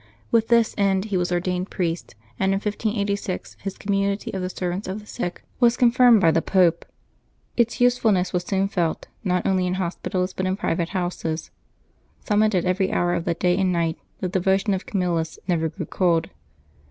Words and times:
With 0.31 0.47
this 0.47 0.73
end 0.79 1.05
he 1.05 1.15
was 1.17 1.31
ordained 1.31 1.69
priest, 1.69 2.15
and 2.39 2.53
in 2.53 2.57
1586 2.57 3.55
his 3.61 3.77
community 3.77 4.33
of 4.33 4.41
the 4.41 4.49
Servants 4.49 4.87
of 4.87 4.99
the 4.99 5.05
Sick 5.05 5.43
was 5.59 5.77
confirmed 5.77 6.21
by 6.21 6.31
the 6.31 6.41
Pope. 6.41 6.85
Its 7.55 7.79
use 7.79 7.99
fulness 7.99 8.33
was 8.33 8.41
soon 8.43 8.67
felt, 8.67 9.05
not 9.23 9.45
only 9.45 9.67
in 9.67 9.75
hospitals, 9.75 10.33
but 10.33 10.47
in 10.47 10.57
private 10.57 10.89
houses. 10.89 11.51
Summoned 12.19 12.55
at 12.55 12.65
every 12.65 12.91
hour 12.91 13.13
of 13.13 13.25
the 13.25 13.35
day 13.35 13.55
and 13.55 13.71
night, 13.71 13.99
the 14.21 14.27
devotion 14.27 14.73
of 14.73 14.87
Camillus 14.87 15.37
never 15.47 15.69
grew 15.69 15.85
cold. 15.85 16.31